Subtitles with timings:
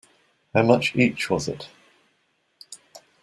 [0.55, 1.69] How much each was it?